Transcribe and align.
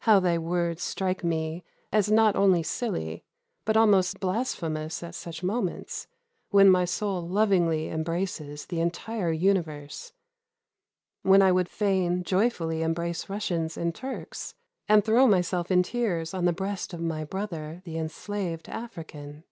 how 0.00 0.18
thy 0.18 0.36
words 0.36 0.82
strike 0.82 1.22
me 1.22 1.62
as 1.92 2.10
not 2.10 2.34
only 2.34 2.60
silly, 2.60 3.22
but 3.64 3.76
almost 3.76 4.18
blasphemous 4.18 5.00
at 5.00 5.14
such 5.14 5.44
moments, 5.44 6.08
when 6.50 6.68
my 6.68 6.84
soul 6.84 7.22
lovingly 7.28 7.86
embraces 7.88 8.66
the 8.66 8.80
entire 8.80 9.30
universe, 9.30 10.12
when 11.22 11.40
I 11.40 11.52
would 11.52 11.68
fain 11.68 12.24
joyfully 12.24 12.82
embrace 12.82 13.28
Russians 13.28 13.76
and 13.76 13.94
Turks, 13.94 14.56
and 14.88 15.04
throw 15.04 15.28
myself 15.28 15.70
in 15.70 15.84
tears 15.84 16.34
on 16.34 16.46
the 16.46 16.52
breast 16.52 16.92
of 16.92 17.00
my 17.00 17.22
brother 17.22 17.80
the 17.84 17.96
enslaved 17.96 18.68
African!" 18.68 19.44